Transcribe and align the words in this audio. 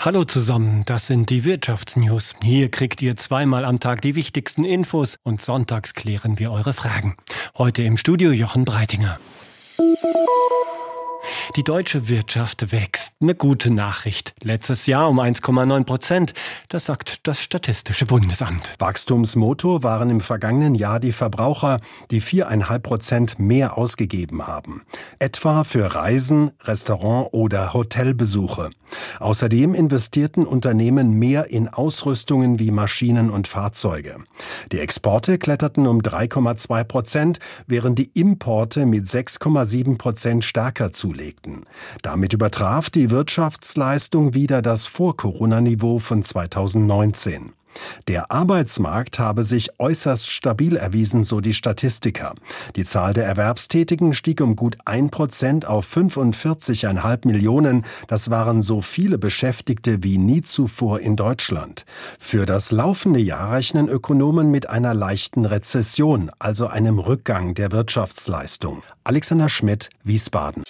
Hallo 0.00 0.24
zusammen, 0.24 0.84
das 0.86 1.08
sind 1.08 1.28
die 1.28 1.42
Wirtschaftsnews. 1.42 2.36
Hier 2.40 2.70
kriegt 2.70 3.02
ihr 3.02 3.16
zweimal 3.16 3.64
am 3.64 3.80
Tag 3.80 4.00
die 4.00 4.14
wichtigsten 4.14 4.62
Infos 4.62 5.18
und 5.24 5.42
sonntags 5.42 5.92
klären 5.92 6.38
wir 6.38 6.52
eure 6.52 6.72
Fragen. 6.72 7.16
Heute 7.56 7.82
im 7.82 7.96
Studio 7.96 8.30
Jochen 8.30 8.64
Breitinger. 8.64 9.18
Die 11.56 11.64
deutsche 11.64 12.08
Wirtschaft 12.08 12.70
wächst. 12.70 13.14
Eine 13.20 13.34
gute 13.34 13.72
Nachricht. 13.72 14.34
Letztes 14.42 14.86
Jahr 14.86 15.08
um 15.08 15.18
1,9 15.18 15.84
Prozent. 15.84 16.34
Das 16.68 16.84
sagt 16.86 17.26
das 17.26 17.42
Statistische 17.42 18.06
Bundesamt. 18.06 18.74
Wachstumsmotor 18.78 19.82
waren 19.82 20.10
im 20.10 20.20
vergangenen 20.20 20.76
Jahr 20.76 21.00
die 21.00 21.10
Verbraucher, 21.10 21.78
die 22.12 22.20
viereinhalb 22.20 22.84
Prozent 22.84 23.40
mehr 23.40 23.76
ausgegeben 23.76 24.46
haben. 24.46 24.82
Etwa 25.18 25.64
für 25.64 25.94
Reisen, 25.94 26.52
Restaurant 26.62 27.30
oder 27.32 27.72
Hotelbesuche. 27.72 28.70
Außerdem 29.20 29.74
investierten 29.74 30.46
Unternehmen 30.46 31.18
mehr 31.18 31.50
in 31.50 31.68
Ausrüstungen 31.68 32.58
wie 32.58 32.70
Maschinen 32.70 33.30
und 33.30 33.48
Fahrzeuge. 33.48 34.16
Die 34.72 34.80
Exporte 34.80 35.38
kletterten 35.38 35.86
um 35.86 36.00
3,2 36.00 36.84
Prozent, 36.84 37.38
während 37.66 37.98
die 37.98 38.10
Importe 38.14 38.86
mit 38.86 39.04
6,7 39.06 39.98
Prozent 39.98 40.44
stärker 40.44 40.92
zulegten. 40.92 41.64
Damit 42.02 42.32
übertraf 42.32 42.90
die 42.90 43.10
Wirtschaftsleistung 43.10 44.34
wieder 44.34 44.62
das 44.62 44.86
Vor-Corona-Niveau 44.86 45.98
von 45.98 46.22
2019. 46.22 47.52
Der 48.06 48.30
Arbeitsmarkt 48.30 49.18
habe 49.18 49.42
sich 49.42 49.78
äußerst 49.78 50.28
stabil 50.28 50.76
erwiesen, 50.76 51.24
so 51.24 51.40
die 51.40 51.54
Statistiker. 51.54 52.34
Die 52.76 52.84
Zahl 52.84 53.12
der 53.12 53.26
Erwerbstätigen 53.26 54.14
stieg 54.14 54.40
um 54.40 54.56
gut 54.56 54.78
ein 54.84 55.10
Prozent 55.10 55.66
auf 55.66 55.86
45,5 55.94 57.26
Millionen. 57.26 57.84
Das 58.06 58.30
waren 58.30 58.62
so 58.62 58.80
viele 58.80 59.18
Beschäftigte 59.18 60.02
wie 60.02 60.18
nie 60.18 60.42
zuvor 60.42 61.00
in 61.00 61.16
Deutschland. 61.16 61.84
Für 62.18 62.46
das 62.46 62.70
laufende 62.72 63.20
Jahr 63.20 63.52
rechnen 63.52 63.88
Ökonomen 63.88 64.50
mit 64.50 64.68
einer 64.68 64.94
leichten 64.94 65.44
Rezession, 65.44 66.30
also 66.38 66.66
einem 66.66 66.98
Rückgang 66.98 67.54
der 67.54 67.72
Wirtschaftsleistung. 67.72 68.82
Alexander 69.04 69.48
Schmidt, 69.48 69.90
Wiesbaden. 70.04 70.64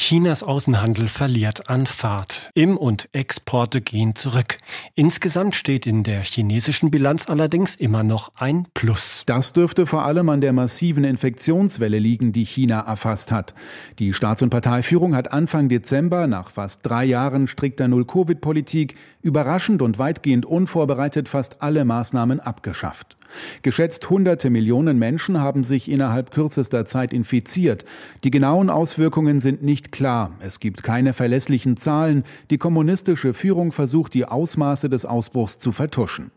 Chinas 0.00 0.44
Außenhandel 0.44 1.08
verliert 1.08 1.68
an 1.68 1.84
Fahrt. 1.84 2.52
Im- 2.54 2.76
und 2.76 3.08
Exporte 3.10 3.80
gehen 3.80 4.14
zurück. 4.14 4.58
Insgesamt 4.94 5.56
steht 5.56 5.88
in 5.88 6.04
der 6.04 6.22
chinesischen 6.22 6.92
Bilanz 6.92 7.28
allerdings 7.28 7.74
immer 7.74 8.04
noch 8.04 8.30
ein 8.36 8.68
Plus. 8.74 9.24
Das 9.26 9.52
dürfte 9.52 9.86
vor 9.86 10.04
allem 10.04 10.28
an 10.28 10.40
der 10.40 10.52
massiven 10.52 11.02
Infektionswelle 11.02 11.98
liegen, 11.98 12.32
die 12.32 12.46
China 12.46 12.78
erfasst 12.82 13.32
hat. 13.32 13.54
Die 13.98 14.12
Staats- 14.12 14.40
und 14.40 14.50
Parteiführung 14.50 15.16
hat 15.16 15.32
Anfang 15.32 15.68
Dezember 15.68 16.28
nach 16.28 16.50
fast 16.50 16.80
drei 16.84 17.04
Jahren 17.04 17.48
strikter 17.48 17.88
Null-Covid-Politik 17.88 18.94
überraschend 19.20 19.82
und 19.82 19.98
weitgehend 19.98 20.46
unvorbereitet 20.46 21.28
fast 21.28 21.60
alle 21.60 21.84
Maßnahmen 21.84 22.38
abgeschafft. 22.38 23.16
Geschätzt 23.62 24.08
hunderte 24.08 24.48
Millionen 24.48 24.98
Menschen 24.98 25.40
haben 25.40 25.64
sich 25.64 25.90
innerhalb 25.90 26.30
kürzester 26.30 26.84
Zeit 26.84 27.12
infiziert. 27.12 27.84
Die 28.24 28.30
genauen 28.30 28.70
Auswirkungen 28.70 29.40
sind 29.40 29.62
nicht 29.62 29.87
klar. 29.92 30.32
Es 30.40 30.60
gibt 30.60 30.82
keine 30.82 31.12
verlässlichen 31.12 31.76
Zahlen. 31.76 32.24
Die 32.50 32.58
kommunistische 32.58 33.34
Führung 33.34 33.72
versucht, 33.72 34.14
die 34.14 34.24
Ausmaße 34.24 34.88
des 34.88 35.04
Ausbruchs 35.04 35.58
zu 35.58 35.72
vertuschen. 35.72 36.30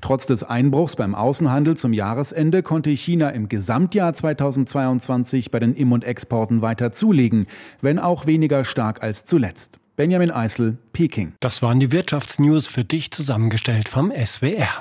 Trotz 0.00 0.26
des 0.26 0.42
Einbruchs 0.42 0.96
beim 0.96 1.14
Außenhandel 1.14 1.76
zum 1.76 1.92
Jahresende 1.92 2.62
konnte 2.62 2.90
China 2.90 3.30
im 3.30 3.48
Gesamtjahr 3.48 4.12
2022 4.12 5.50
bei 5.50 5.60
den 5.60 5.74
Im- 5.74 5.92
und 5.92 6.04
Exporten 6.04 6.62
weiter 6.62 6.92
zulegen, 6.92 7.46
wenn 7.80 7.98
auch 7.98 8.26
weniger 8.26 8.64
stark 8.64 9.02
als 9.02 9.24
zuletzt. 9.24 9.78
Benjamin 9.94 10.30
Eisel, 10.30 10.78
Peking. 10.92 11.34
Das 11.40 11.62
waren 11.62 11.78
die 11.78 11.92
Wirtschaftsnews 11.92 12.66
für 12.66 12.84
dich 12.84 13.10
zusammengestellt 13.10 13.88
vom 13.88 14.10
SWR. 14.10 14.68